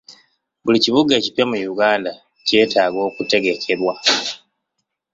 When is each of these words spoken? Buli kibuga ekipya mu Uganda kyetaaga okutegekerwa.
Buli 0.63 0.77
kibuga 0.85 1.11
ekipya 1.15 1.43
mu 1.49 1.55
Uganda 1.73 2.11
kyetaaga 2.45 2.99
okutegekerwa. 3.09 3.93